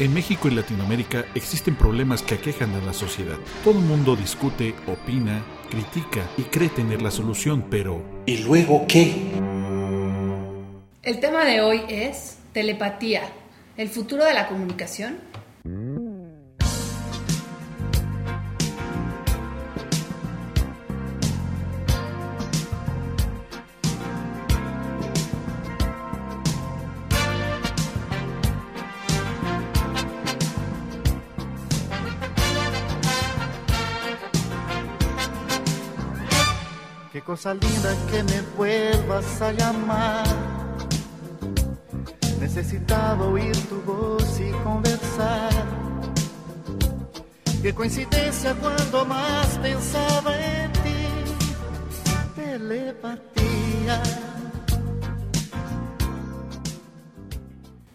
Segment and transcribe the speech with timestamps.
[0.00, 3.36] En México y Latinoamérica existen problemas que aquejan a la sociedad.
[3.62, 9.14] Todo el mundo discute, opina, critica y cree tener la solución, pero ¿y luego qué?
[11.04, 13.22] El tema de hoy es telepatía,
[13.76, 15.18] el futuro de la comunicación.
[37.34, 40.24] Cosa linda que me vuelvas a llamar.
[42.38, 45.50] Necesitaba oír tu voz y conversar.
[47.60, 51.06] Qué coincidencia cuando más pensaba en ti.
[52.36, 54.00] Telepatía.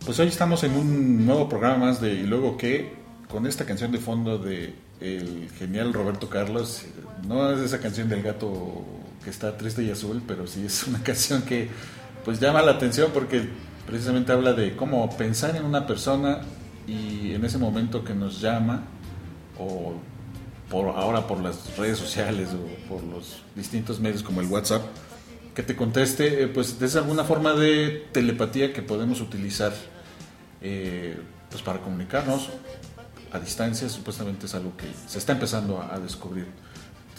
[0.04, 2.94] Pues hoy estamos en un nuevo programa más de Y luego qué,
[3.32, 6.84] con esta canción de fondo de el genial Roberto Carlos.
[7.26, 11.02] No es esa canción del gato que está triste y azul, pero sí es una
[11.04, 11.70] canción que
[12.26, 13.48] pues llama la atención porque
[13.88, 16.42] precisamente habla de cómo pensar en una persona
[16.88, 18.84] y en ese momento que nos llama
[19.58, 19.94] o
[20.70, 24.84] por ahora por las redes sociales o por los distintos medios como el WhatsApp
[25.56, 29.74] que te conteste, eh, pues es alguna forma de telepatía que podemos utilizar
[30.62, 31.18] eh,
[31.50, 32.50] pues para comunicarnos
[33.32, 36.48] a distancia, supuestamente es algo que se está empezando a descubrir.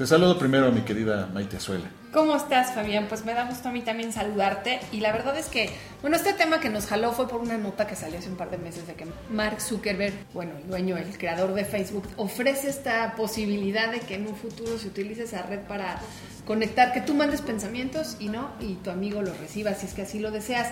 [0.01, 1.85] Te saludo primero a mi querida Maite Azuela.
[2.11, 3.05] ¿Cómo estás, Fabián?
[3.07, 4.81] Pues me da gusto a mí también saludarte.
[4.93, 5.69] Y la verdad es que,
[6.01, 8.51] bueno, este tema que nos jaló fue por una nota que salió hace un par
[8.51, 13.15] de meses de que Mark Zuckerberg, bueno, el dueño, el creador de Facebook, ofrece esta
[13.15, 16.01] posibilidad de que en un futuro se utilice esa red para
[16.51, 20.03] conectar, que tú mandes pensamientos y no, y tu amigo lo reciba si es que
[20.03, 20.67] así lo deseas.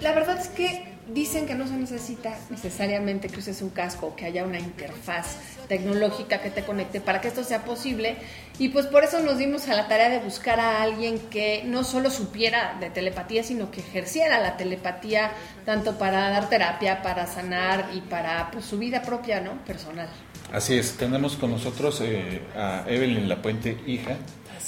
[0.00, 4.24] La verdad es que dicen que no se necesita necesariamente que uses un casco que
[4.24, 5.36] haya una interfaz
[5.68, 8.16] tecnológica que te conecte para que esto sea posible.
[8.58, 11.84] Y pues por eso nos dimos a la tarea de buscar a alguien que no
[11.84, 15.32] solo supiera de telepatía, sino que ejerciera la telepatía
[15.66, 19.62] tanto para dar terapia, para sanar y para pues, su vida propia, ¿no?
[19.66, 20.08] Personal.
[20.54, 23.76] Así es, tenemos con nosotros eh, a Evelyn La Puente,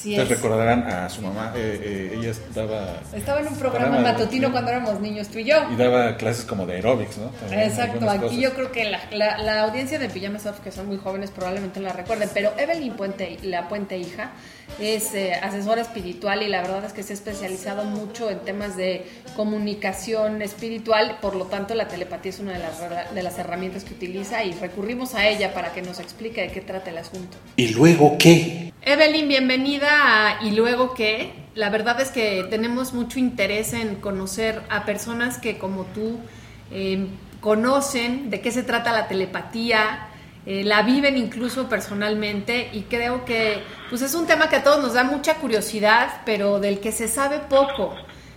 [0.05, 3.01] hija, Ustedes recordarán a su mamá, eh, eh, ella estaba...
[3.13, 5.57] Estaba en un programa, matutino cuando éramos niños, tú y yo.
[5.73, 7.31] Y daba clases como de aerobics, ¿no?
[7.51, 11.31] Exacto, aquí yo creo que la, la, audiencia de Pijama Soft, que son muy jóvenes,
[11.31, 14.33] probablemente la recuerden, pero Evelyn Puente, la Puente hija,
[14.79, 18.77] es eh, asesora espiritual y la verdad es que se ha especializado mucho en temas
[18.77, 19.05] de
[19.37, 23.95] comunicación espiritual, por lo tanto la telepatía es una de las, de las herramientas que
[23.95, 27.37] utiliza y recurrimos a ella para que nos explique de qué trata el asunto.
[27.57, 28.73] ¿Y luego qué?
[28.83, 29.80] Evelyn, bienvenida
[30.41, 31.33] ¿Y luego qué?
[31.55, 36.21] La verdad es que tenemos mucho interés en conocer a personas que como tú
[36.71, 37.07] eh,
[37.41, 40.09] conocen de qué se trata la telepatía,
[40.47, 44.83] eh, la viven incluso personalmente y creo que pues es un tema que a todos
[44.83, 47.95] nos da mucha curiosidad, pero del que se sabe poco.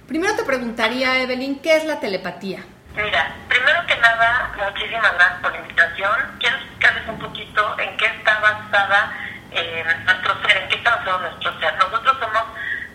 [0.07, 2.59] Primero te preguntaría, Evelyn, ¿qué es la telepatía?
[2.95, 6.11] Mira, primero que nada, muchísimas gracias por la invitación.
[6.39, 9.13] Quiero explicarles un poquito en qué está basada
[9.55, 11.73] eh, nuestro ser, en qué basado nuestro ser.
[11.75, 12.43] Nosotros somos,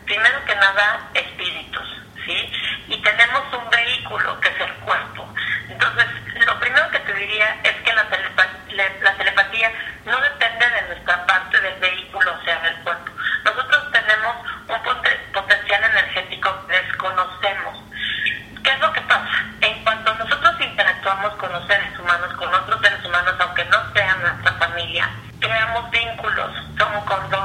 [0.05, 2.53] primero que nada, espíritus, ¿sí?
[2.89, 5.35] Y tenemos un vehículo que es el cuerpo.
[5.69, 6.07] Entonces,
[6.47, 8.59] lo primero que te diría es que la telepatía
[9.01, 9.73] la telepatía
[10.05, 12.78] no depende de nuestra parte del vehículo, o sea, del
[27.09, 27.38] 감사합니다.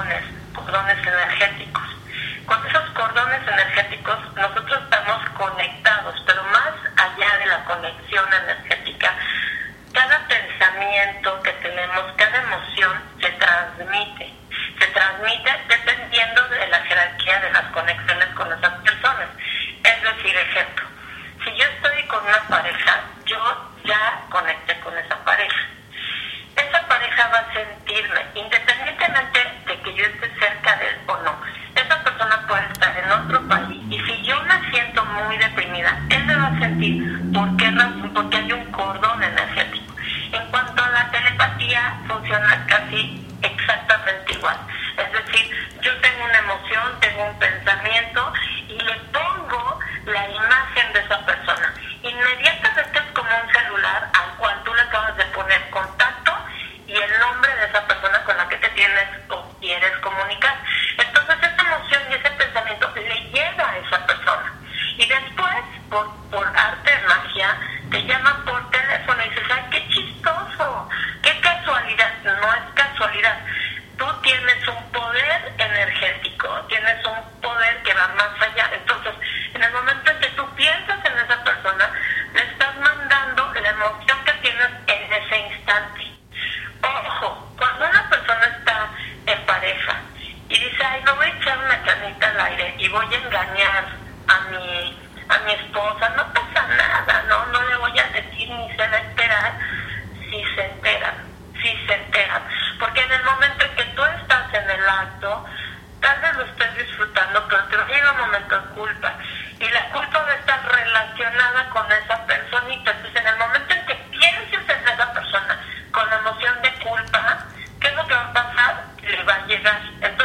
[120.02, 120.23] Entonces,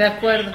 [0.00, 0.50] De acuerdo.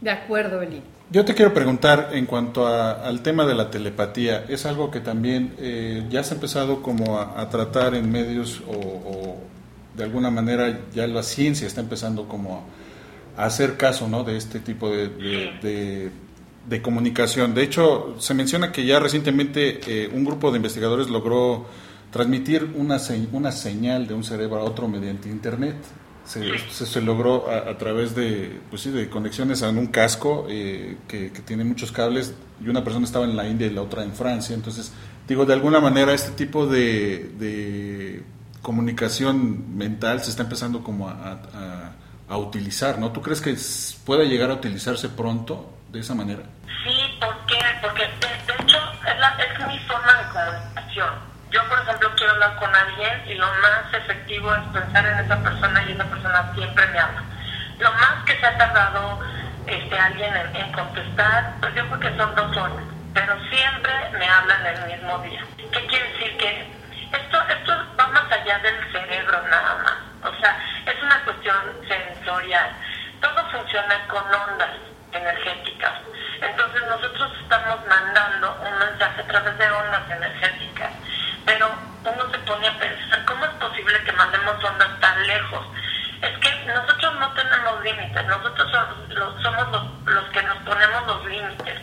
[0.00, 0.82] De acuerdo, Eli.
[1.10, 5.00] Yo te quiero preguntar en cuanto a- al tema de la telepatía, es algo que
[5.00, 8.72] también eh, ya se ha empezado como a, tratar en medios o,
[9.96, 12.64] de alguna manera ya la ciencia está empezando como
[13.36, 14.22] a, hacer caso ¿no?
[14.22, 16.10] de este tipo de, de-
[16.82, 17.54] comunicación.
[17.54, 21.66] De hecho, se menciona que ya recientemente eh, un grupo de investigadores logró
[22.12, 22.98] transmitir una,
[23.32, 25.74] una señal de un cerebro a otro mediante Internet.
[26.30, 31.64] Se, logró a, través de, pues sí, de conexiones en un casco eh, que, tiene
[31.64, 32.34] muchos cables
[32.64, 34.54] y una persona estaba en la India y la otra en Francia.
[34.54, 34.92] Entonces,
[35.26, 38.22] digo, de alguna manera este tipo de,
[38.62, 43.10] comunicación mental se está empezando como a, utilizar, ¿no?
[43.10, 43.56] ¿Tú crees que
[44.06, 46.42] pueda llegar a utilizarse pronto de esa manera?
[46.84, 47.34] Sí, ¿por?
[47.80, 48.08] Porque de,
[48.46, 48.78] de hecho
[49.08, 51.30] es, la- es mi forma de comunicación.
[51.50, 55.36] Yo, por ejemplo, quiero hablar con alguien y lo más efectivo es pensar en esa
[55.42, 57.22] persona y esa persona siempre me habla.
[57.78, 59.18] Lo más que se ha tardado
[59.66, 64.28] este, alguien en, en contestar, pues yo creo que son dos horas, pero siempre me
[64.28, 65.44] hablan el mismo día.
[65.56, 66.36] ¿Qué quiere decir?
[66.36, 66.70] Que
[67.12, 70.32] esto, esto va más allá del cerebro nada más.
[70.32, 71.56] O sea, es una cuestión
[71.88, 72.70] sensorial.
[73.20, 74.70] Todo funciona con ondas
[75.12, 75.94] energéticas.
[76.40, 80.49] Entonces nosotros estamos mandando un mensaje a través de ondas energéticas.
[88.14, 88.70] Nosotros
[89.42, 91.80] somos los, que nos ponemos los límites.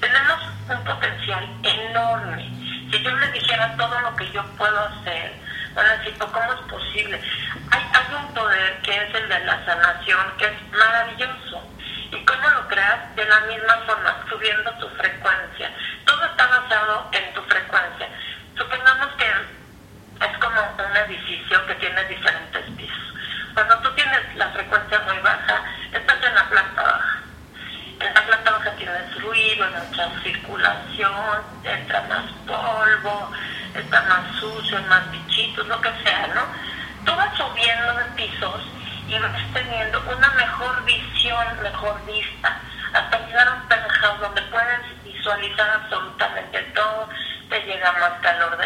[0.00, 0.38] Tenemos
[0.68, 2.48] un potencial enorme.
[2.90, 5.32] Si yo les dijera todo lo que yo puedo hacer,
[5.74, 7.20] van a "¿Pero ¿cómo es posible?
[7.70, 11.62] Hay, hay un poder que es el de la sanación, que es maravilloso.
[12.12, 13.16] ¿Y cómo lo creas?
[13.16, 15.70] De la misma forma, subiendo tu frecuencia.
[16.04, 18.08] Todo está basado en tu frecuencia.
[18.56, 19.26] Supongamos que
[20.24, 23.14] es como un edificio que tiene diferentes pisos.
[23.54, 25.62] Cuando tú tienes la frecuencia muy baja,
[25.92, 27.22] estás en la planta baja.
[28.00, 33.30] En la planta baja tienes ruido, no entra circulación, entra más polvo,
[33.74, 34.84] está más sucio, hay
[35.64, 36.42] bichitos, lo que sea, ¿no?
[37.04, 38.62] Tú vas subiendo de pisos
[39.08, 42.60] y vas teniendo una mejor visión, mejor vista,
[42.92, 47.08] hasta llegar a un penthouse donde puedes visualizar absolutamente todo,
[47.50, 48.63] te llega más calor del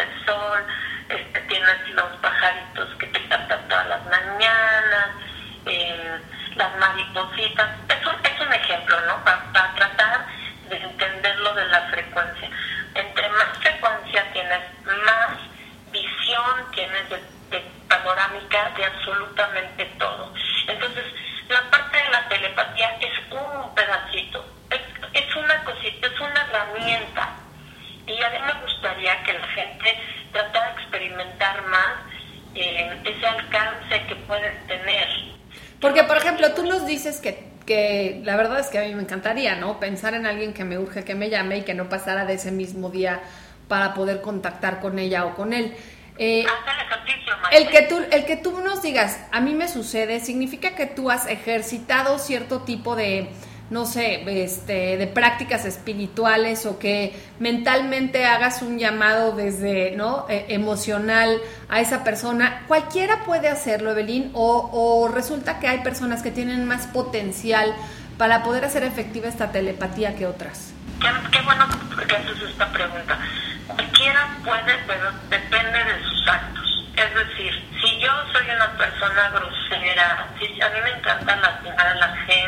[36.39, 39.79] ejemplo, tú nos dices que, que la verdad es que a mí me encantaría, ¿no?
[39.79, 42.51] Pensar en alguien que me urge que me llame y que no pasara de ese
[42.51, 43.21] mismo día
[43.67, 45.75] para poder contactar con ella o con él.
[46.17, 49.67] Eh, Haz el ejercicio el que tú el que tú nos digas, a mí me
[49.67, 53.29] sucede, significa que tú has ejercitado cierto tipo de
[53.69, 60.25] no sé, este, de prácticas espirituales o que mentalmente hagas un llamado desde, ¿no?
[60.27, 62.63] E, emocional a esa persona.
[62.67, 67.73] Cualquiera puede hacerlo, Evelyn, o, resulta que hay personas que tienen más potencial
[68.17, 70.73] para poder hacer efectiva esta telepatía que otras.
[70.99, 71.67] Qué, qué bueno
[72.07, 73.19] que haces esta pregunta.
[73.67, 76.59] Cualquiera puede, pero depende de sus actos.
[76.95, 81.95] Es decir, si yo soy una persona grosera, si a mí me encanta lastimar a
[81.95, 82.38] la gente,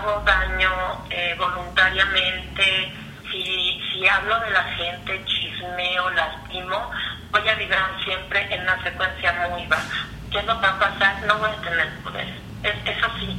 [0.00, 0.70] hago daño
[1.10, 2.92] eh, voluntariamente,
[3.30, 6.90] si, si hablo de la gente, chismeo, lastimo,
[7.30, 10.06] voy a vibrar siempre en una secuencia muy baja.
[10.30, 11.22] ¿Qué es lo va a pasar?
[11.26, 12.28] No voy a tener poder.
[12.62, 13.36] Es, es así.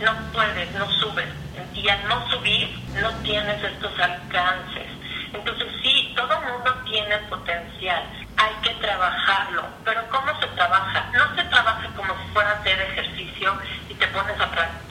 [0.00, 1.28] No puedes, no subes.
[1.74, 2.68] Y al no subir,
[3.00, 4.86] no tienes estos alcances.
[5.32, 8.04] Entonces sí, todo mundo tiene potencial.
[8.36, 9.64] Hay que trabajarlo.
[9.84, 11.10] Pero ¿cómo se trabaja?
[11.12, 14.83] No se trabaja como si fuera a hacer ejercicio y te pones a practicar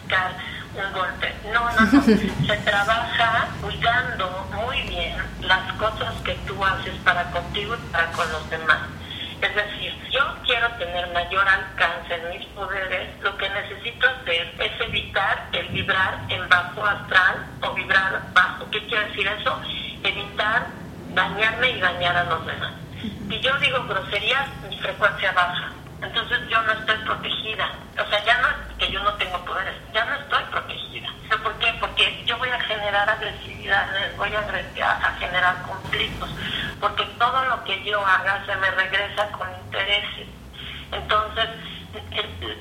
[0.93, 1.33] un golpe.
[1.51, 2.01] No, no, no.
[2.47, 8.31] Se trabaja cuidando muy bien las cosas que tú haces para contigo y para con
[8.31, 8.79] los demás.
[9.41, 14.81] Es decir, yo quiero tener mayor alcance en mis poderes, lo que necesito hacer es
[14.81, 18.69] evitar el vibrar en bajo astral o vibrar bajo.
[18.71, 19.59] ¿Qué quiere decir eso?
[20.03, 20.67] Evitar
[21.09, 22.73] dañarme y dañar a los demás.
[23.01, 25.71] Si yo digo groserías, mi frecuencia baja.
[26.01, 27.69] Entonces yo no estoy protegida.
[27.99, 31.09] O sea, ya no es que yo no tengo poderes, ya no estoy protegida.
[31.41, 31.73] ¿Por qué?
[31.79, 33.87] Porque yo voy a generar agresividad,
[34.23, 34.35] voy
[34.81, 36.29] a, generar conflictos,
[36.79, 40.27] porque todo lo que yo haga se me regresa con intereses.
[40.93, 41.49] Entonces,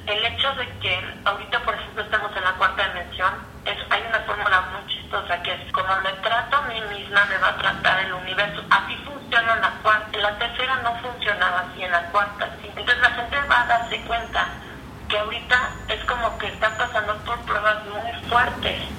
[0.06, 3.32] el, hecho de que ahorita, por ejemplo, estamos en la cuarta dimensión,
[3.64, 7.38] es, hay una fórmula muy chistosa que es como me trato a mí misma, me
[7.38, 8.64] va a tratar el universo.
[8.70, 10.18] Así funciona la cuarta.
[10.18, 12.72] La tercera no funcionaba así, en la cuarta sí.
[12.74, 14.48] Entonces la gente va a darse cuenta
[15.08, 18.91] que ahorita es como que están pasando por pruebas muy fuertes.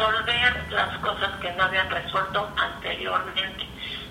[0.00, 3.66] Resolver las cosas que no habían resuelto anteriormente.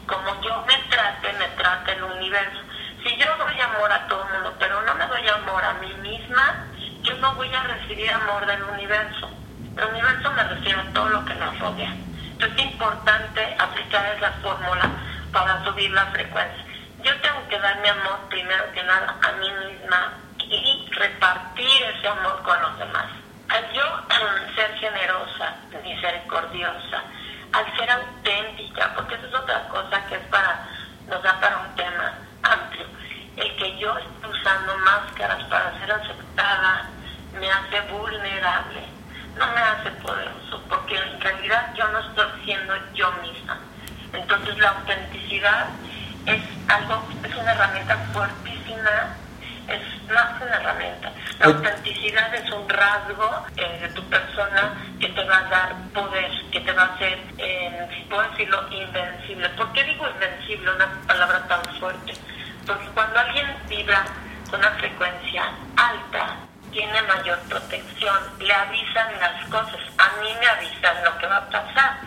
[0.05, 2.59] Como yo me trate, me trata el universo.
[3.03, 5.93] Si yo doy amor a todo el mundo, pero no me doy amor a mí
[6.01, 6.65] misma,
[7.01, 9.29] yo no voy a recibir amor del universo.
[9.77, 11.93] El universo me refiere a todo lo que nos rodea.
[12.31, 14.89] Entonces es importante aplicar esa fórmula
[15.31, 16.65] para subir la frecuencia.
[17.03, 22.07] Yo tengo que dar mi amor primero que nada a mí misma y repartir ese
[22.07, 23.18] amor con los demás.
[23.59, 23.83] Al yo
[24.55, 27.03] ser generosa, misericordiosa,
[27.51, 30.65] al ser auténtica, porque eso es otra cosa que es para,
[31.09, 32.13] nos da para un tema
[32.43, 32.85] amplio.
[33.35, 36.85] El que yo esté usando máscaras para ser aceptada
[37.37, 38.81] me hace vulnerable,
[39.37, 43.59] no me hace poderoso, porque en realidad yo no estoy siendo yo misma.
[44.13, 45.67] Entonces la autenticidad
[46.27, 49.17] es algo, es una herramienta fuertísima,
[50.09, 51.11] más que una herramienta.
[51.39, 56.31] La autenticidad es un rasgo eh, de tu persona que te va a dar poder,
[56.51, 59.49] que te va a hacer, eh, si puedo decirlo, invencible.
[59.49, 62.13] ¿Por qué digo invencible, una palabra tan fuerte?
[62.65, 64.05] Porque cuando alguien vibra
[64.49, 66.37] con una frecuencia alta,
[66.71, 71.49] tiene mayor protección, le avisan las cosas, a mí me avisan lo que va a
[71.49, 71.97] pasar.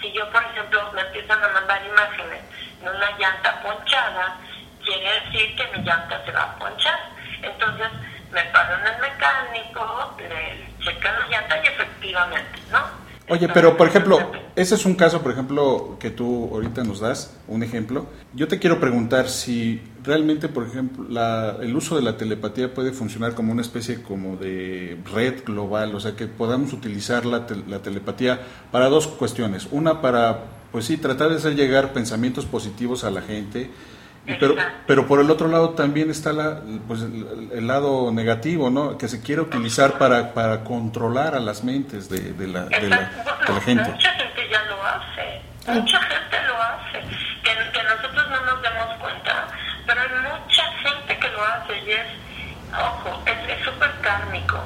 [0.00, 2.42] Si yo, por ejemplo, me empiezan a mandar imágenes
[2.80, 4.36] de una llanta ponchada,
[4.84, 7.01] quiere decir que mi llanta se va a ponchar.
[12.70, 13.02] ¿No?
[13.28, 14.18] Oye, pero por ejemplo,
[14.56, 18.06] ese es un caso, por ejemplo, que tú ahorita nos das, un ejemplo.
[18.34, 22.92] Yo te quiero preguntar si realmente, por ejemplo, la, el uso de la telepatía puede
[22.92, 27.78] funcionar como una especie como de red global, o sea, que podamos utilizar la, la
[27.78, 28.40] telepatía
[28.70, 29.68] para dos cuestiones.
[29.70, 33.70] Una, para, pues sí, tratar de hacer llegar pensamientos positivos a la gente,
[34.24, 34.54] pero,
[34.86, 38.96] pero por el otro lado también está la, pues, el, el, lado negativo, ¿no?
[38.96, 42.98] Que se quiere utilizar para, para controlar a las mentes de, de, la, de, la,
[43.46, 43.90] de la gente.
[43.90, 45.42] Mucha gente ya lo hace,
[45.80, 47.00] mucha gente lo hace,
[47.42, 49.48] que, que nosotros no nos demos cuenta,
[49.86, 52.06] pero hay mucha gente que lo hace y es,
[52.72, 54.62] ojo, es súper kármico.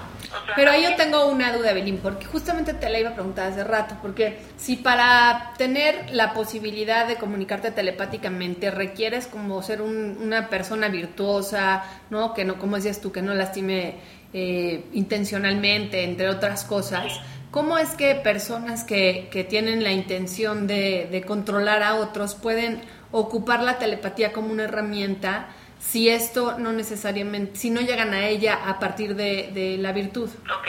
[0.56, 3.62] Pero ahí yo tengo una duda, Belín, porque justamente te la iba a preguntar hace
[3.62, 10.48] rato, porque si para tener la posibilidad de comunicarte telepáticamente requieres como ser un, una
[10.48, 12.32] persona virtuosa, ¿no?
[12.32, 13.96] Que no, como decías tú, que no lastime
[14.32, 17.20] eh, intencionalmente, entre otras cosas.
[17.50, 22.80] ¿Cómo es que personas que, que tienen la intención de, de controlar a otros pueden
[23.12, 25.48] ocupar la telepatía como una herramienta?
[25.78, 30.30] Si esto no necesariamente, si no llegan a ella a partir de, de, la virtud.
[30.44, 30.68] Ok,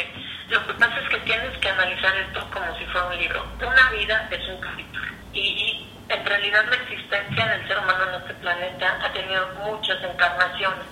[0.50, 3.46] lo que pasa es que tienes que analizar esto como si fuera un libro.
[3.60, 8.34] Una vida es un capítulo y en realidad la existencia del ser humano en este
[8.36, 10.86] planeta ha tenido muchas encarnaciones.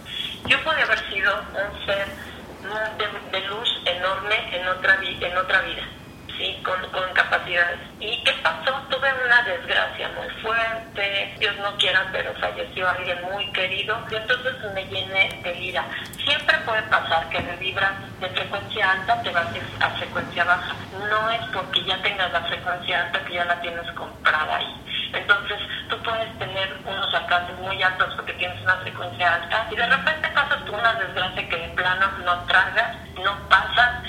[0.47, 2.07] Yo pude haber sido un ser
[3.31, 5.83] de, luz enorme en otra, en otra vida,
[6.37, 6.61] ¿sí?
[6.63, 6.75] Con,
[7.13, 7.79] capacidades.
[7.99, 8.71] ¿Y qué pasó?
[8.89, 14.53] Tuve una desgracia muy fuerte, Dios no quiera, pero falleció alguien muy querido, y entonces
[14.73, 15.85] me llené de ira.
[16.23, 19.47] Siempre puede pasar que de vibras de frecuencia alta te vas
[19.79, 20.75] a frecuencia baja.
[21.09, 24.85] No es porque ya tengas la frecuencia alta que ya la tienes comprada ahí.
[25.13, 25.57] Entonces,
[25.89, 30.27] tú puedes tener unos alcances muy altos porque tienes una frecuencia alta y de repente
[30.29, 34.03] pasas por una desgracia que de plano no tragas, no pasas,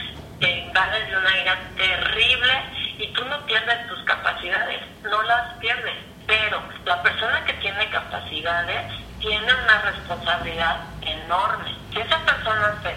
[0.77, 2.53] invades de una ira terrible
[2.99, 5.95] y tú no pierdes tus capacidades, no las pierdes.
[6.27, 11.75] Pero la persona que tiene capacidades tiene una responsabilidad enorme.
[11.93, 12.95] Si esa persona se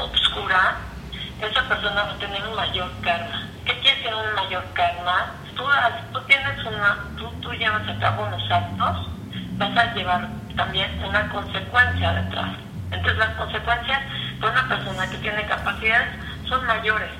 [0.00, 0.76] obscura,
[1.40, 3.48] esa persona va a tener un mayor karma.
[3.64, 5.32] ¿Qué quiere decir un mayor karma?
[5.56, 9.08] Tú, has- tú tienes una, tú, tú llevas a cabo unos actos,
[9.58, 12.50] vas a llevar también una consecuencia detrás.
[12.92, 14.00] Entonces las consecuencias
[14.40, 16.08] de una persona que tiene capacidades
[16.50, 17.10] son mayores.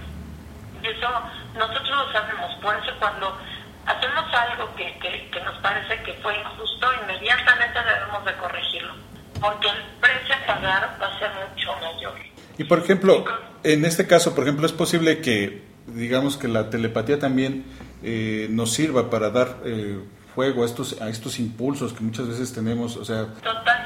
[0.83, 1.09] Y eso
[1.55, 2.55] nosotros lo sabemos.
[2.61, 3.39] Por eso cuando
[3.87, 8.93] hacemos algo que, que, que nos parece que fue injusto, inmediatamente debemos de corregirlo.
[9.41, 12.15] Porque el precio a pagar va a ser mucho mayor.
[12.59, 13.25] Y por ejemplo,
[13.63, 17.65] en este caso, por ejemplo, es posible que, digamos que la telepatía también
[18.03, 19.99] eh, nos sirva para dar eh,
[20.35, 23.85] fuego a estos, a estos impulsos que muchas veces tenemos, o sea, Total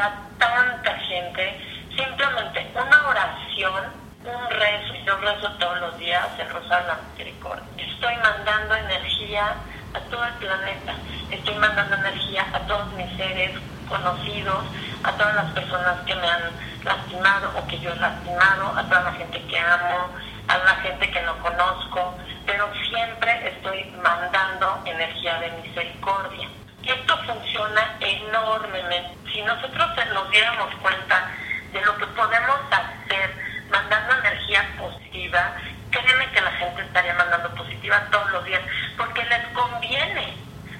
[0.00, 1.60] a tanta gente.
[1.96, 3.84] Simplemente una oración,
[4.24, 7.64] un rezo, yo rezo todos los días el Rosario de la Misericordia.
[7.76, 9.54] Estoy mandando energía
[9.94, 10.94] a todo el planeta.
[11.30, 13.52] Estoy mandando energía a todos mis seres
[13.88, 14.64] conocidos,
[15.02, 16.42] a todas las personas que me han
[16.84, 20.10] lastimado o que yo he lastimado, a toda la gente que amo,
[20.46, 22.14] a la gente que no conozco,
[22.46, 26.48] pero siempre estoy mandando energía de misericordia.
[26.88, 29.16] Esto funciona enormemente.
[29.32, 31.30] Si nosotros nos diéramos cuenta
[31.72, 33.30] de lo que podemos hacer
[33.70, 35.52] mandando energía positiva,
[35.90, 38.62] créeme que la gente estaría mandando positiva todos los días,
[38.96, 40.36] porque les conviene.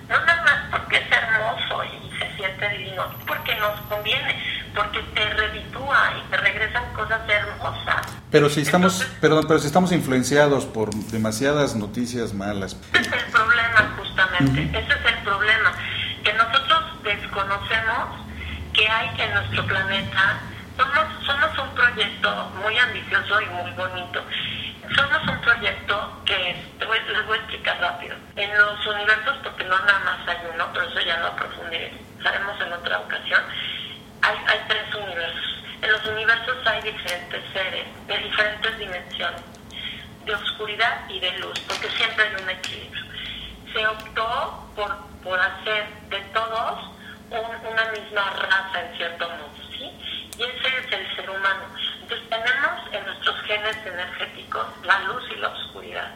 [0.08, 4.42] No nada más porque es hermoso y se siente divino, porque nos conviene,
[4.74, 8.06] porque te reditúa y te regresan cosas hermosas.
[8.30, 13.12] pero si estamos, Entonces, perdón, pero si estamos influenciados por demasiadas noticias malas, Ese es
[13.12, 14.62] el problema, justamente.
[14.62, 14.97] Ese es el
[19.18, 20.40] en nuestro planeta.
[20.76, 22.30] Somos, somos un proyecto
[22.62, 24.22] muy ambicioso y muy bonito.
[24.94, 28.16] Somos un proyecto que es- te voy- les voy a explicar rápido.
[28.36, 32.72] En los universos, porque no nada más hay uno, pero eso ya lo profundizaremos en
[32.72, 33.42] otra ocasión,
[34.22, 35.44] hay, hay tres universos.
[35.82, 39.40] En los universos hay diferentes seres de diferentes dimensiones
[40.24, 43.04] de oscuridad y de luz, porque siempre hay un equilibrio.
[43.72, 46.90] Se optó por, por hacer de todos
[47.30, 49.90] un- una misma raza en cierto modo, ¿sí?
[50.38, 51.64] Y ese es el ser humano.
[52.02, 56.10] Entonces tenemos en nuestros genes energéticos la luz y la oscuridad.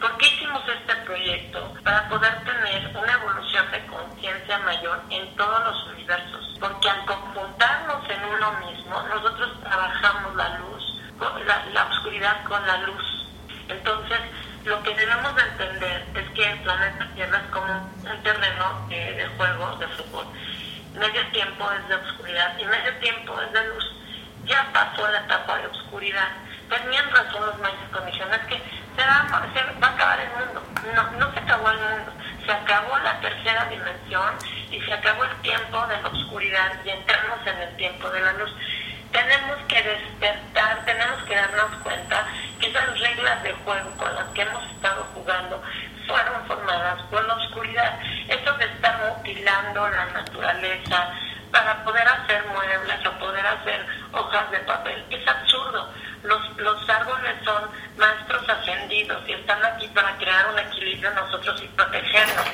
[0.00, 1.74] ¿Por qué hicimos este proyecto?
[1.84, 6.56] Para poder tener una evolución de conciencia mayor en todos los universos.
[6.60, 11.00] Porque al conjuntarnos en uno mismo, nosotros trabajamos la luz,
[11.46, 13.26] la, la oscuridad con la luz.
[13.68, 14.18] Entonces,
[14.64, 18.86] lo que debemos de entender es que el planeta Tierra es como un, un terreno
[18.90, 20.26] eh, de juego de fútbol.
[20.98, 23.84] Medio tiempo es de oscuridad y medio tiempo es de luz.
[24.46, 26.28] Ya pasó la etapa de oscuridad.
[26.68, 30.62] Tenían razón los mayas condiciones que se va, a acabar el mundo.
[30.96, 32.12] No, no se acabó el mundo.
[32.44, 34.34] Se acabó la tercera dimensión
[34.72, 38.32] y se acabó el tiempo de la oscuridad y entramos en el tiempo de la
[38.32, 38.50] luz.
[39.12, 42.26] Tenemos que despertar, tenemos que darnos cuenta
[42.58, 45.62] que esas reglas de juego con las que hemos estado jugando
[46.08, 48.00] fueron formadas por la oscuridad.
[49.28, 51.10] Mutilando la naturaleza
[51.50, 55.92] para poder hacer muebles o poder hacer hojas de papel es absurdo.
[56.22, 57.62] Los, los árboles son
[57.96, 62.46] maestros ascendidos y están aquí para crear un equilibrio nosotros y protegernos.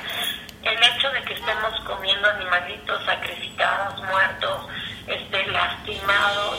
[0.63, 4.67] El hecho de que estemos comiendo animalitos sacrificados, muertos,
[5.07, 6.59] este, lastimados,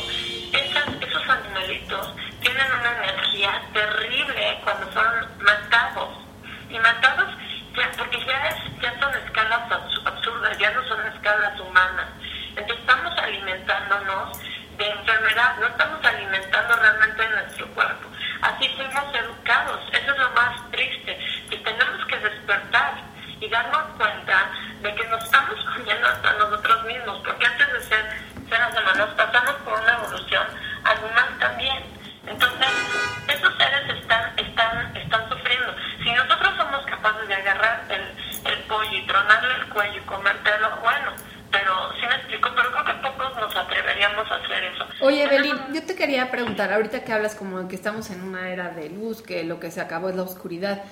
[0.54, 5.75] esas, esos animalitos tienen una energía terrible cuando son matados.
[47.34, 50.22] Como que estamos en una era de luz, que lo que se acabó es la
[50.22, 50.84] oscuridad.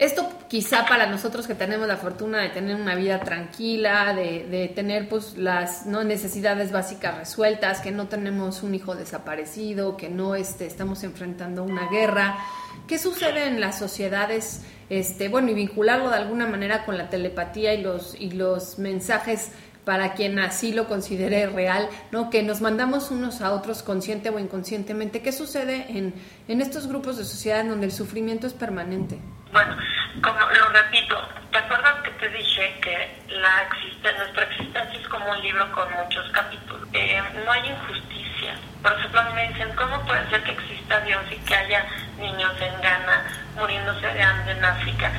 [0.00, 4.68] Esto quizá para nosotros que tenemos la fortuna de tener una vida tranquila, de, de
[4.68, 6.04] tener pues las ¿no?
[6.04, 11.88] necesidades básicas resueltas, que no tenemos un hijo desaparecido, que no este, estamos enfrentando una
[11.90, 12.38] guerra.
[12.86, 14.62] ¿Qué sucede en las sociedades?
[14.88, 19.52] Este, bueno, y vincularlo de alguna manera con la telepatía y los, y los mensajes
[19.90, 22.30] para quien así lo considere real, ¿no?
[22.30, 25.20] Que nos mandamos unos a otros consciente o inconscientemente.
[25.20, 26.14] ¿Qué sucede en,
[26.46, 29.18] en estos grupos de sociedad donde el sufrimiento es permanente?
[29.50, 29.76] Bueno,
[30.22, 31.16] como lo repito,
[31.50, 35.88] ¿te acuerdas que te dije que la existe, nuestra existencia es como un libro con
[35.92, 36.86] muchos capítulos?
[36.92, 38.54] Eh, no hay injusticia.
[38.84, 41.84] Por ejemplo, a mí me dicen, ¿cómo puede ser que exista Dios y que haya
[42.16, 43.24] niños en Ghana
[43.58, 45.10] muriéndose de hambre en África?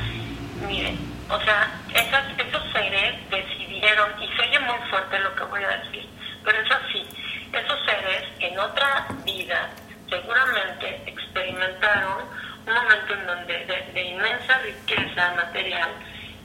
[0.65, 3.15] Miren, o sea, esas, esos seres
[3.81, 6.07] y se oye muy fuerte lo que voy a decir,
[6.43, 7.03] pero es así,
[7.51, 9.71] esos seres en otra vida
[10.07, 12.29] seguramente experimentaron
[12.67, 15.89] un momento en donde de, inmensa riqueza material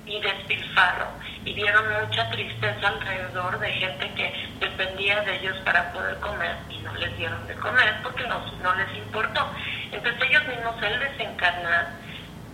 [0.06, 1.08] y despilfarro
[1.44, 6.78] y vieron mucha tristeza alrededor de gente que dependía de ellos para poder comer y
[6.78, 9.46] no les dieron de comer porque no, no les importó.
[9.92, 11.88] Entonces ellos mismos al desencarnar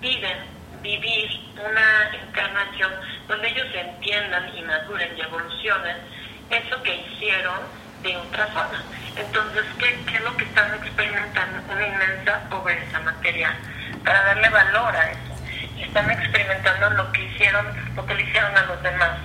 [0.00, 0.38] piden
[0.82, 2.92] vivir una encarnación
[3.32, 5.96] donde ellos entiendan y maduren y evolucionen
[6.50, 7.60] eso que hicieron
[8.02, 8.82] de otra forma.
[9.16, 11.72] Entonces, ¿qué, ¿qué, es lo que están experimentando?
[11.72, 13.54] Una inmensa pobreza material.
[14.04, 15.34] Para darle valor a eso.
[15.80, 17.66] Están experimentando lo que hicieron,
[17.96, 19.18] lo que le hicieron a los demás,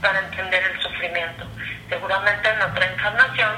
[0.00, 1.46] para entender el sufrimiento.
[1.88, 3.52] Seguramente en otra encarnación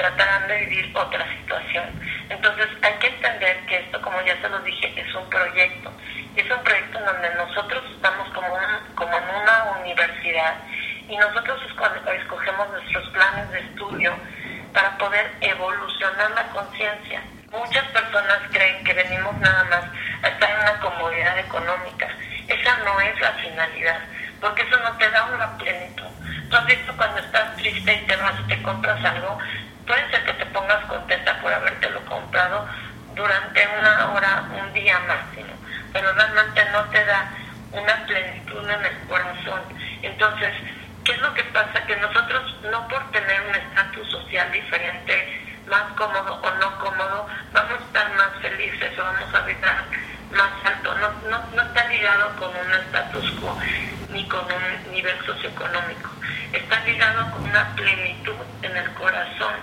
[0.00, 1.84] tratarán de vivir otra situación.
[2.30, 5.92] Entonces hay que entender que esto, como ya se los dije, es un proyecto.
[6.36, 10.54] Es un proyecto en donde nosotros estamos como, un, como en una universidad
[11.06, 11.60] y nosotros
[12.18, 14.14] escogemos nuestros planes de estudio
[14.72, 17.22] para poder evolucionar la conciencia.
[17.50, 19.84] Muchas personas creen que venimos nada más
[20.22, 22.08] a estar en una comodidad económica.
[22.48, 24.00] Esa no es la finalidad,
[24.40, 26.06] porque eso no te da una plenitud.
[26.48, 26.64] Tú has
[26.96, 29.38] cuando estás triste y te vas y te compras algo,
[30.10, 32.66] ser que te pongas contenta por habértelo comprado
[33.14, 35.52] durante una hora, un día máximo,
[35.92, 37.30] pero realmente no te da
[37.72, 39.62] una plenitud en el corazón.
[40.02, 40.52] Entonces,
[41.04, 41.84] ¿qué es lo que pasa?
[41.86, 47.72] Que nosotros, no por tener un estatus social diferente, más cómodo o no cómodo, vamos
[47.80, 49.84] a estar más felices o vamos a vibrar
[50.32, 50.94] más alto.
[50.94, 53.58] No, no, no está ligado con un estatus quo
[54.10, 56.10] ni con un nivel socioeconómico.
[56.52, 59.54] Está ligado con una plenitud en el corazón,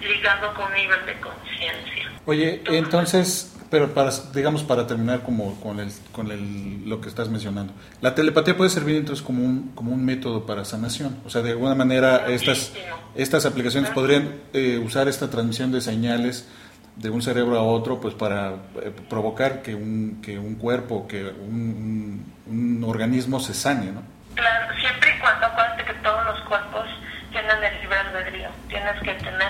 [0.00, 2.10] ligado con nivel de conciencia.
[2.26, 7.28] Oye, entonces, pero para, digamos, para terminar como con, el, con el, lo que estás
[7.28, 11.20] mencionando, la telepatía puede servir entonces como un, como un método para sanación.
[11.24, 12.72] O sea, de alguna manera estas,
[13.14, 16.48] estas aplicaciones podrían eh, usar esta transmisión de señales
[16.96, 21.24] de un cerebro a otro pues para eh, provocar que un, que un cuerpo, que
[21.24, 24.02] un, un, organismo se sane, ¿no?
[24.34, 26.86] Claro, siempre y cuando, acuérdate que todos los cuerpos
[27.30, 29.00] tienen el libre albedrío, tienes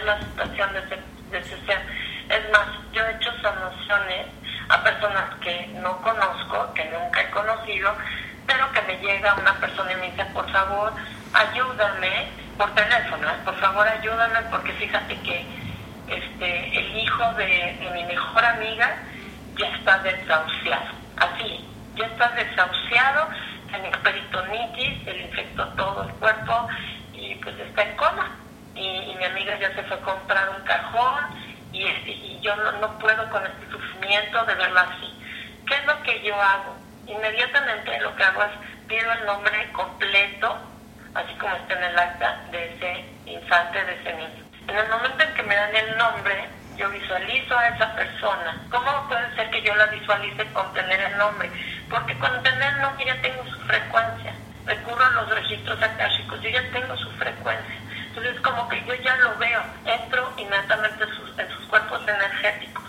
[0.09, 0.81] la situación de
[1.31, 1.81] de ser.
[2.29, 4.27] Es más, yo he hecho sanaciones
[4.69, 7.95] a personas que no conozco, que nunca he conocido,
[8.47, 10.93] pero que me llega una persona y me dice, por favor,
[11.33, 15.47] ayúdame por teléfono, por favor ayúdame porque fíjate que
[16.09, 18.97] este, el hijo de, de, mi mejor amiga
[19.57, 20.87] ya está desahuciado.
[21.17, 21.65] Así,
[21.97, 23.29] ya está desahuciado,
[23.69, 26.69] tiene peritonitis, se le infectó todo el cuerpo
[27.13, 28.31] y pues está en coma.
[28.79, 31.25] Y, mi amiga ya se fue a comprar un cajón
[31.73, 35.13] y, este, yo no, puedo con este sufrimiento de verlo así.
[35.67, 36.77] ¿Qué es lo que yo hago?
[37.09, 38.51] Inmediatamente lo que hago es
[38.87, 40.57] pido el nombre completo,
[41.15, 44.45] así como está en el acta de ese infante, de ese niño.
[44.69, 48.63] En el momento en que me dan el nombre, yo visualizo a esa persona.
[48.71, 51.51] ¿Cómo puede ser que yo la visualice con tener el nombre?
[51.91, 54.35] Porque con tener el nombre ya tengo su frecuencia.
[54.65, 57.78] Recurro a los registros akáshicos, yo ya tengo su frecuencia.
[58.19, 62.83] Entonces como que yo ya lo veo, entro inmediatamente en sus, cuerpos energéticos,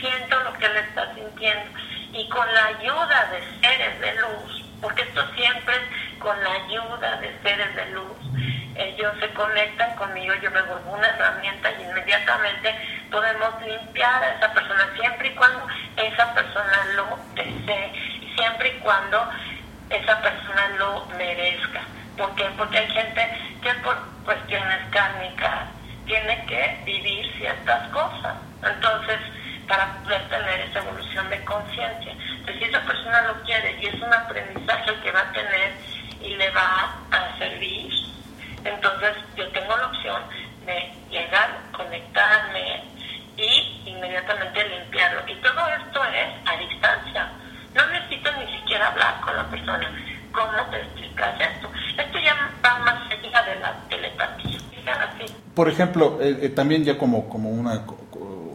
[0.00, 1.78] siento lo que él está sintiendo
[2.12, 7.16] y con la ayuda de seres de luz, porque esto siempre es con la ayuda
[7.18, 8.16] de seres de luz,
[8.74, 12.74] ellos se conectan conmigo, yo me vuelvo una herramienta y inmediatamente
[13.12, 15.64] podemos limpiar a esa persona siempre y cuando
[15.96, 17.92] esa persona lo desee,
[18.36, 19.30] siempre y cuando
[19.90, 21.82] esa persona lo merezca.
[22.16, 22.44] ¿Por qué?
[22.56, 23.28] Porque hay gente
[23.62, 25.68] que por cuestiones kármicas
[26.06, 28.36] tiene que vivir ciertas cosas.
[28.62, 29.18] Entonces,
[29.68, 32.12] para poder tener esa evolución de conciencia.
[32.12, 35.72] Entonces, si esa persona lo quiere y es un aprendizaje que va a tener,
[55.56, 57.82] Por ejemplo, eh, eh, también ya como, como una,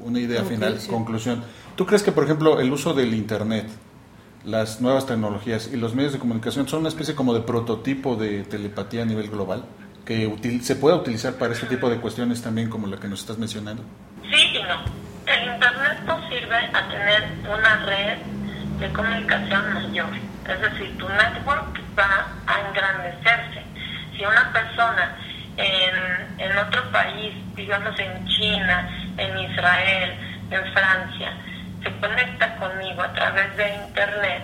[0.06, 0.96] una idea final, Conclusión.
[0.96, 1.44] conclusión.
[1.76, 3.68] ¿Tú crees que, por ejemplo, el uso del Internet,
[4.46, 8.44] las nuevas tecnologías y los medios de comunicación son una especie como de prototipo de
[8.44, 9.66] telepatía a nivel global?
[10.06, 13.20] Que util- se pueda utilizar para este tipo de cuestiones también como la que nos
[13.22, 13.84] estás mencionando.
[14.24, 14.82] Sí y no.
[15.26, 18.18] El Internet nos sirve a tener una red
[18.80, 20.10] de comunicación mayor.
[20.48, 23.64] Es decir, tu network va a engrandecerse.
[24.18, 25.16] Si una persona
[25.58, 25.96] en,
[26.42, 30.14] en otro país, digamos en China, en Israel,
[30.50, 31.34] en Francia,
[31.84, 34.44] se conecta conmigo a través de Internet,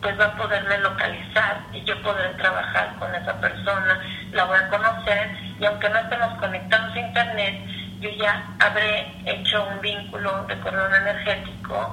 [0.00, 4.00] pues va a poderme localizar y yo podré trabajar con esa persona,
[4.32, 7.60] la voy a conocer y aunque no estemos conectados a internet,
[8.00, 11.92] yo ya habré hecho un vínculo de cordón energético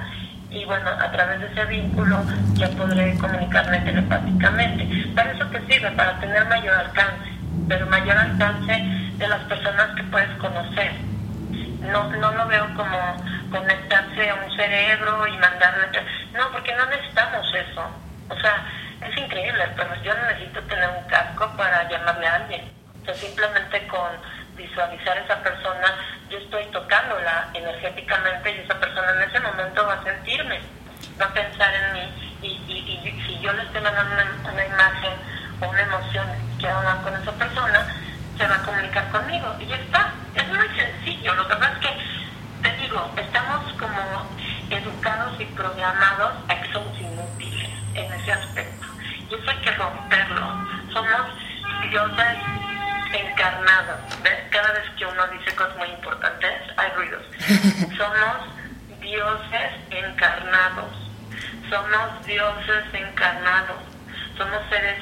[0.52, 5.08] y bueno, a través de ese vínculo ya podré comunicarme telepáticamente.
[5.15, 5.89] ¿Para eso te sirve?
[5.91, 7.32] Para tener mayor alcance,
[7.67, 10.91] pero mayor alcance de las personas que puedes conocer
[11.79, 15.88] no, no lo veo como conectarse a un cerebro y mandarle...
[16.33, 17.83] No, porque no necesitamos eso.
[18.29, 18.65] O sea,
[19.01, 22.71] es increíble, pero yo no necesito tener un casco para llamarle a alguien.
[23.01, 24.12] O sea, simplemente con
[24.57, 25.88] visualizar a esa persona,
[26.29, 30.59] yo estoy tocándola energéticamente y esa persona en ese momento va a sentirme,
[31.19, 35.13] va a pensar en mí y, y, si yo le estoy mandando una, una imagen
[35.62, 36.27] o una emoción
[36.59, 37.88] que hablar con esa persona,
[38.38, 40.13] se va a comunicar conmigo y ya está.
[40.36, 41.36] Es muy sencillo.
[41.36, 44.30] Lo que pasa es que, te digo, estamos como
[44.69, 48.88] educados y programados a que somos inútiles en ese aspecto.
[49.30, 50.67] Y eso hay que romperlo.
[50.91, 51.28] Somos
[51.89, 52.38] dioses
[53.13, 54.00] encarnados.
[54.24, 54.39] ¿Ves?
[54.50, 57.24] Cada vez que uno dice cosas muy importantes, hay ruidos.
[57.98, 60.91] Somos dioses encarnados.
[61.69, 63.78] Somos dioses encarnados.
[64.38, 64.98] Somos seres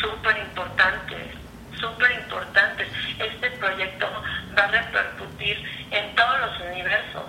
[0.00, 1.27] súper importantes
[1.78, 2.88] súper importantes.
[3.18, 4.06] Este proyecto
[4.56, 7.24] va a repercutir en todos los universos.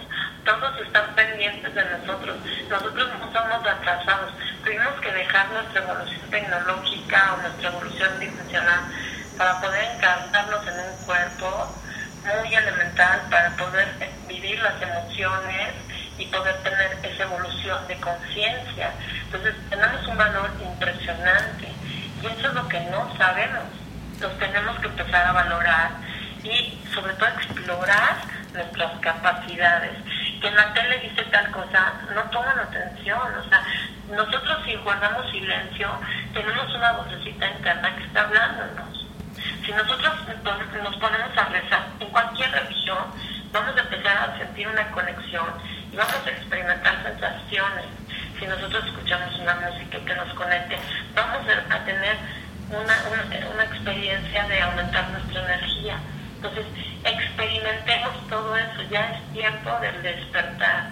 [0.46, 2.38] Todos están pendientes de nosotros.
[2.70, 4.34] Nosotros no somos atrasados.
[4.64, 8.82] Tuvimos que dejar nuestra evolución tecnológica o nuestra evolución dimensional
[9.38, 11.76] para poder encarnarnos en un cuerpo
[12.26, 13.88] muy elemental, para poder
[14.28, 15.74] vivir las emociones
[16.18, 18.92] y poder tener esa evolución de conciencia.
[19.26, 21.70] Entonces tenemos un valor impresionante
[22.22, 23.79] y eso es lo que no sabemos
[24.20, 25.92] los tenemos que empezar a valorar
[26.44, 28.18] y sobre todo explorar
[28.54, 29.92] nuestras capacidades.
[30.42, 33.64] Que en la tele dice tal cosa, no toman atención, o sea,
[34.10, 35.90] nosotros si guardamos silencio,
[36.34, 39.06] tenemos una vocecita interna que está hablándonos.
[39.66, 40.14] Si nosotros
[40.84, 42.98] nos ponemos a rezar en cualquier religión,
[43.52, 45.46] vamos a empezar a sentir una conexión
[45.92, 47.86] y vamos a experimentar sensaciones.
[48.40, 50.80] Si nosotros escuchamos una música que nos conecte,
[51.14, 52.18] vamos a tener
[52.70, 56.00] una, una, una, experiencia de aumentar nuestra energía.
[56.36, 56.66] Entonces,
[57.04, 60.90] experimentemos todo eso, ya es tiempo del despertar.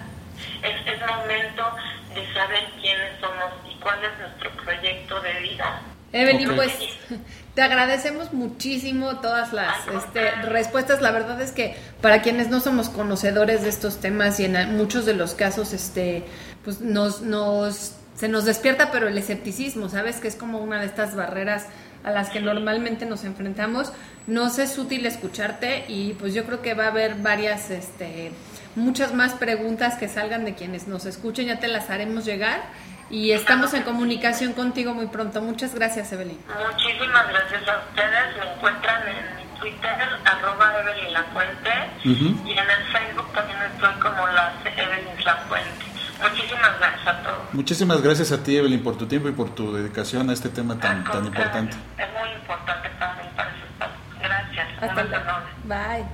[0.62, 1.76] Es, es momento
[2.14, 5.80] de saber quiénes somos y cuál es nuestro proyecto de vida.
[6.12, 6.56] Evelyn, okay.
[6.56, 7.18] pues
[7.54, 11.02] te agradecemos muchísimo todas las este, respuestas.
[11.02, 15.04] La verdad es que para quienes no somos conocedores de estos temas y en muchos
[15.04, 16.24] de los casos, este,
[16.64, 20.16] pues nos, nos se nos despierta, pero el escepticismo, ¿sabes?
[20.16, 21.68] Que es como una de estas barreras
[22.02, 23.92] a las que normalmente nos enfrentamos.
[24.26, 28.32] Nos es útil escucharte y pues yo creo que va a haber varias, este,
[28.74, 32.60] muchas más preguntas que salgan de quienes nos escuchen, ya te las haremos llegar
[33.08, 35.40] y estamos en comunicación contigo muy pronto.
[35.40, 36.38] Muchas gracias, Evelyn.
[36.72, 38.36] Muchísimas gracias a ustedes.
[38.36, 41.70] Me encuentran en mi Twitter, arroba Evelyn Lafuente,
[42.04, 42.46] uh -huh.
[42.48, 45.87] y en el Facebook también estoy como la Evelyn Lafuente.
[46.20, 47.54] Muchísimas gracias a todos.
[47.54, 50.78] Muchísimas gracias a ti, Evelyn, por tu tiempo y por tu dedicación a este tema
[50.78, 51.76] tan, tan importante.
[51.96, 54.04] Es muy importante para mí, para ese espacio.
[54.20, 54.82] Gracias.
[54.82, 55.44] Hasta.
[55.64, 56.04] Bye.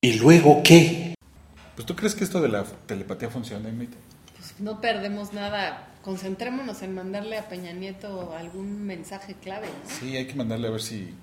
[0.00, 1.14] ¿Y luego qué?
[1.74, 3.96] Pues tú crees que esto de la telepatía funciona, Emita?
[4.36, 5.88] Pues no perdemos nada.
[6.02, 9.66] Concentrémonos en mandarle a Peña Nieto algún mensaje clave.
[9.66, 9.90] ¿no?
[9.90, 11.14] Sí, hay que mandarle a ver si.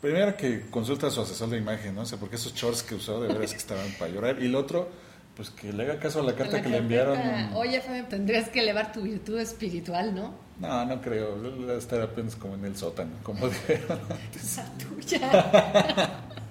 [0.00, 2.02] Primero que consulta a su asesor de imagen, ¿no?
[2.02, 4.42] O sea, porque esos shorts que usó de veras que estaban para llorar.
[4.42, 4.90] Y el otro,
[5.38, 7.16] pues que le haga caso a la carta La que le enviaron.
[7.54, 10.34] Oye, Fabio, tendrías que elevar tu virtud espiritual, ¿no?
[10.58, 11.78] No, no creo.
[11.78, 13.46] Estar apenas como en el sótano, como.
[14.34, 16.20] Esa tuya.